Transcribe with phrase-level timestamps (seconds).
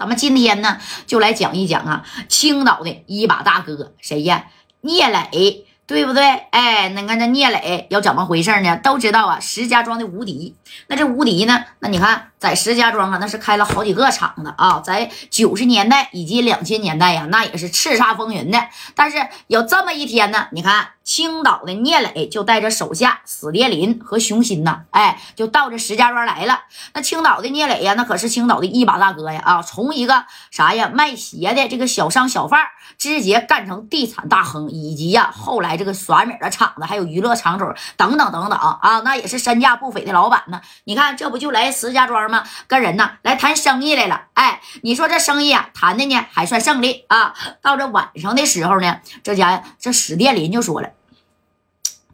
[0.00, 4.46] 咱们今天呢，就来讲一讲啊，青岛的一把大哥谁呀？
[4.80, 5.66] 聂磊。
[5.90, 6.22] 对不对？
[6.52, 8.76] 哎，那看这聂磊要怎么回事呢？
[8.76, 10.54] 都知道啊，石家庄的无敌。
[10.86, 11.64] 那这无敌呢？
[11.80, 18.68] 那你看，在石家庄啊，那是开了好几个厂子啊，在九十年代以及两千年代呀，那也是叱咤风云的。
[18.94, 20.90] 但是有这么一天呢，你看。
[21.10, 26.60] 青岛的聂磊就带着手下史殿林和熊心呐，哎，就到这石家庄来了。
[26.94, 29.42] 那青岛的聂磊呀，那可是青岛的一把大哥呀！
[29.44, 32.60] 啊，从一个啥呀卖鞋的这个小商小贩，
[32.96, 40.60] 直接干成地产大亨，以及呀后来这个耍米的厂子，还有娱乐场所等等等等啊，那也是身价不菲的老板呢。
[40.84, 42.44] 你看这不就来石家庄吗？
[42.68, 44.26] 跟人呐来谈生意来了。
[44.34, 47.34] 哎，你说这生意啊谈的呢还算胜利啊。
[47.60, 50.88] 到这晚上的时候呢，这家这史殿林就说了。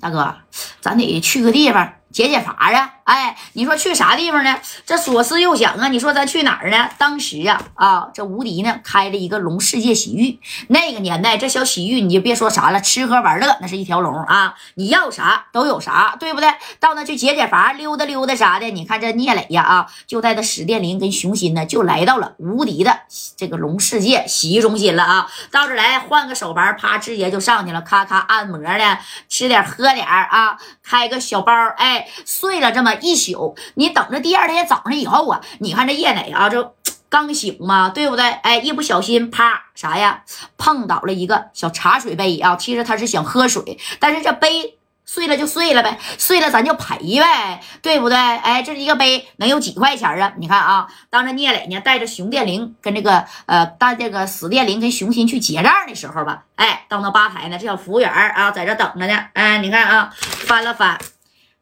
[0.01, 0.37] 大哥，
[0.81, 1.93] 咱得去个地方。
[2.13, 2.96] 解解乏啊！
[3.07, 4.59] 哎，你说去啥地方呢？
[4.85, 6.91] 这左思右想啊，你说咱去哪儿呢？
[6.99, 10.41] 当时啊啊，这无敌呢开了一个龙世界洗浴。
[10.71, 14.57] 那个年代，这小洗浴你就别说啥了，吃喝玩乐那是一条龙啊！
[14.75, 16.53] 你要啥都有啥，对不对？
[16.81, 18.69] 到那去解解乏、溜达溜达啥的。
[18.71, 23.03] 你看这聂磊呀啊，就带着史殿林跟熊心呢，就来到了无敌的
[23.37, 25.29] 这个龙世界洗浴中心了啊！
[25.53, 28.99] 到这来换个手牌，啪，直接就上去了，咔咔按摩呢，
[29.29, 32.09] 吃点喝点啊，开个小包，哎。
[32.25, 36.75] 睡了这么一宿，你等着第二天早上以后啊，你看这叶磊啊，就
[37.09, 38.25] 刚醒嘛，对不对？
[38.25, 40.23] 哎，一不小心，啪，啥呀？
[40.57, 42.57] 碰倒了一个小茶水杯啊。
[42.57, 48.19] 其实他是想喝水，但是这杯碎了就碎了呗，碎了咱就赔呗，对不对？
[48.19, 50.33] 哎，这一个杯能有几块钱啊？
[50.37, 59.27] 你看啊，当着聂磊呢带着熊殿灵跟这个呃带这个死殿灵跟熊心去结账的时候吧，哎，到那吧台呢，这小服务员啊在这等着呢。
[59.35, 60.99] 哎，你看啊，翻了翻。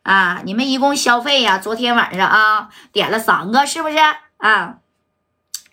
[0.04, 1.58] 啊，你们一共消费呀？
[1.58, 3.96] 昨天晚上啊，点了三个，是不是
[4.36, 4.76] 啊？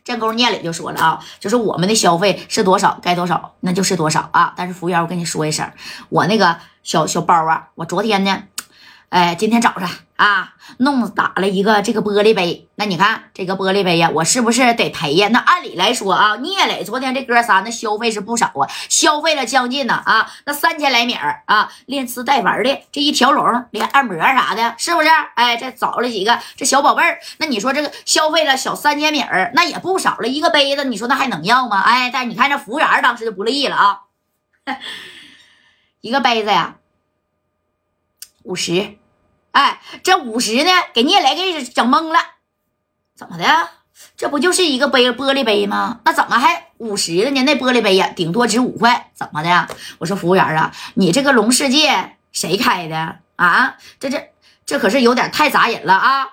[0.03, 4.53] 这功夫聂磊就说了啊，就是我们的消费是多少，该多少那就是多少啊。
[4.55, 5.69] 但是服务员，我跟你说一声，
[6.07, 8.43] 我那个小小包啊，我昨天呢，
[9.11, 9.89] 哎，今天早上。
[10.15, 15.27] 啊，弄打了一个这个玻璃杯，那你看这个玻璃杯呀，我是不是得赔呀？
[15.29, 25.09] 那按理来说啊，聂磊昨天这哥仨那消费是不少啊，消费了将近呢啊，那三千来米儿啊，练吃带玩的这一条龙，连按摩啥的，是不是？
[25.33, 30.27] 哎，再找了几个这小宝贝儿，那你说这个消费了小三千米儿，那也不少了。
[30.27, 31.81] 一个杯子，你说那还能要吗？
[31.81, 34.01] 哎，但你看这服务员当时就不乐意了啊，
[36.01, 36.75] 一个杯子呀，
[38.43, 39.00] 五十。
[39.51, 42.19] 哎，这五十呢，给聂磊给整懵了，
[43.15, 43.69] 怎么的？
[44.17, 45.99] 这不就是一个杯玻璃杯吗？
[46.05, 47.43] 那怎么还五十的呢？
[47.43, 49.67] 那玻璃杯呀，顶多值五块，怎么的？
[49.99, 53.77] 我说服务员啊，你这个龙世界谁开的啊？
[53.99, 54.31] 这这
[54.65, 56.27] 这可是有点太砸人了啊！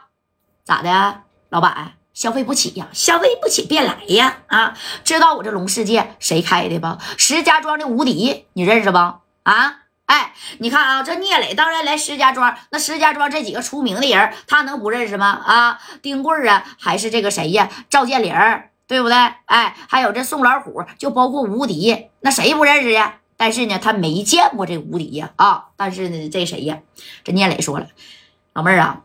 [0.64, 2.88] 咋的，老板消费不起呀？
[2.92, 4.38] 消费不起别来呀！
[4.46, 6.98] 啊，知道我这龙世界谁开的不？
[7.16, 8.98] 石家庄的无敌，你认识不？
[8.98, 9.82] 啊？
[10.08, 15.26] 哎，你看啊，这聂磊当然来石家庄，那石家庄这几个出名的人，他能不认识吗？
[15.26, 17.68] 啊，丁贵啊，还是这个谁呀？
[17.90, 18.32] 赵建林，
[18.86, 19.16] 对不对？
[19.44, 23.16] 哎，还有这宋老虎，就包括无敌，那谁不认识呀？
[23.36, 25.30] 但是呢，他没见过这无敌呀。
[25.36, 26.78] 啊，但是呢，这谁呀？
[27.22, 27.88] 这聂磊说了，
[28.54, 29.02] 老妹儿啊，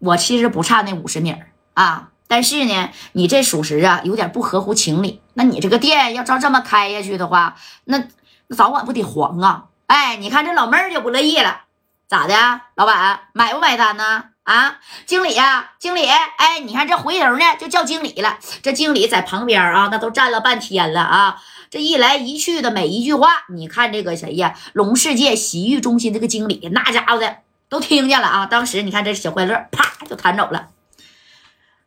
[0.00, 1.36] 我其实不差那五十米
[1.74, 5.22] 啊，但是呢，你这属实啊，有点不合乎情理。
[5.34, 8.02] 那你这个店要照这么开下去的话，那
[8.48, 9.66] 那早晚不得黄啊？
[9.90, 11.62] 哎，你看这老妹儿就不乐意了，
[12.06, 12.60] 咋的？
[12.76, 14.26] 老板买不买单呢？
[14.44, 18.38] 啊，经理呀，经理，哎，你看这回头呢就叫经理了。
[18.62, 21.42] 这经理在旁边啊，那都站了半天了啊。
[21.70, 24.54] 这一来一去的每一句话，你看这个谁呀？
[24.74, 28.46] 龙世界洗浴中心这个经理，那家伙的都听见了啊。
[28.46, 30.68] 当时你看这小快乐，啪就弹走了。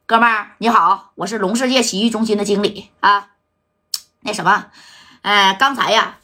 [0.06, 3.30] 哥们儿你好，我是龙世界洗浴中心的经理啊。
[4.20, 4.66] 那什么，
[5.22, 6.18] 哎，刚才呀。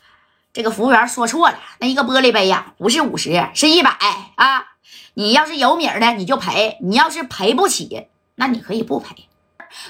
[0.52, 3.92] 这个服务员说错了，那一个玻璃杯呀，不是五十，是一百
[4.36, 4.66] 啊！
[5.14, 9.28] 你要是有米呢，你就赔；你要是赔不起，那你可以不赔。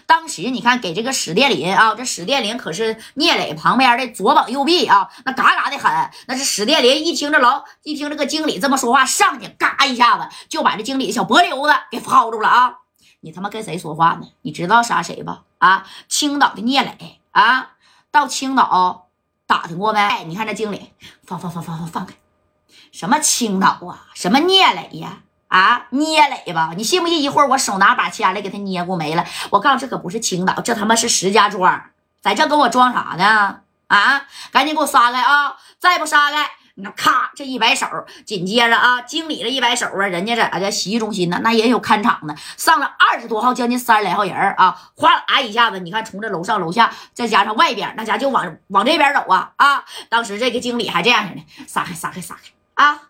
[0.05, 5.89] 当时你看，给这个史殿林啊，这史殿林可是聂磊旁边的左膀右臂啊，那嘎嘎的狠。
[6.27, 12.79] 那是史殿林一听这老一听这个经理这么说话，上去嘎一下子就把这经理的小脖溜子给薅住了啊！
[13.21, 14.27] 你他妈跟谁说话呢？
[14.41, 15.43] 你知道杀谁吧？
[15.59, 17.71] 啊，青岛的聂磊啊，
[18.11, 19.08] 到青岛。
[19.49, 19.99] 打听过没？
[19.99, 20.93] 哎，你看这经理，
[21.25, 22.13] 放放放放放放开！
[22.91, 24.05] 什么青岛啊？
[24.13, 25.23] 什么聂磊呀？
[25.47, 26.73] 啊，聂磊吧？
[26.77, 29.25] 你信不信一会儿我手拿把掐来给他捏过没了？
[29.49, 31.83] 我告诉这可不是青岛，这他妈是石家庄，
[32.21, 33.61] 在这跟我装啥呢？
[33.87, 35.57] 啊，赶紧给我撒开啊！
[35.79, 36.51] 再不撒开，
[36.81, 37.87] 那咔，这一摆手，
[38.25, 40.69] 紧接着啊，经理这一摆手啊，人家咋的？
[40.69, 49.83] 洗浴中心呢，那也有看场的，上了二十多号，将近三十来号人啊，哗啦一下子，你看从这楼上楼下，再加上外边，那家就往往这边走啊啊！
[50.07, 53.01] 当时这个经理还这样式的，撒开撒开撒开啊！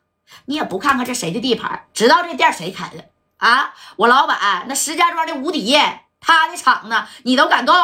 [0.45, 3.05] 你也不看看这谁的地盘，知道这店谁开的
[3.37, 3.73] 啊？
[3.97, 5.77] 我老板那石家庄的无敌，
[6.19, 7.75] 他的厂子你都敢动？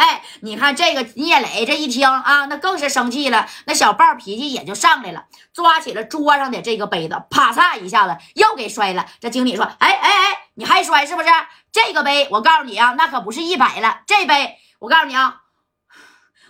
[0.00, 9.04] 哎，你看这个聂磊这一听啊，那更是生气了，那小豹脾气也就上来了，抓起了桌上的这个杯子，啪嚓一下子又给摔了。
[9.20, 11.28] 这经理说：“哎哎哎，你还摔是不是？
[11.70, 15.42] 这个杯我告诉你啊，那可不是一百了，这杯我告诉你啊，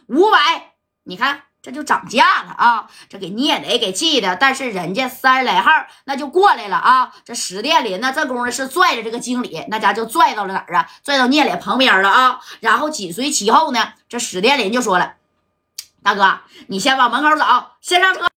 [0.07, 0.75] 五百。
[1.03, 2.89] 你看。”这就涨价了啊！
[3.09, 5.71] 这给聂磊给气的，但是人家三十来号
[6.05, 7.13] 那就过来了啊！
[7.25, 10.89] 这史殿林呢，这功夫是拽着这个经理，那家就拽到了哪儿啊？
[11.05, 12.41] 拽到聂磊旁边了啊！
[12.61, 15.15] 然后紧随其后呢，这史殿林就说了
[16.03, 17.45] ：“大哥，你先往门口走，
[17.81, 18.21] 先上车。”